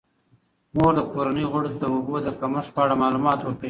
مور 0.75 0.91
د 0.97 1.01
کورنۍ 1.11 1.45
غړو 1.51 1.69
ته 1.73 1.77
د 1.81 1.83
اوبو 1.93 2.15
د 2.25 2.29
کمښت 2.39 2.69
په 2.75 2.79
اړه 2.83 2.95
معلومات 3.03 3.39
ورکوي. 3.41 3.59